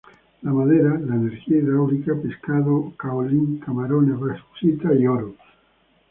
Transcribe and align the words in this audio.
La 0.41 0.51
madera, 0.51 0.99
la 0.99 1.13
energía 1.13 1.57
hidráulica, 1.57 2.15
pescado, 2.19 2.91
caolín, 2.97 3.59
camarones, 3.59 4.19
bauxita 4.19 4.95
y 4.95 5.05
oro. 5.05 5.35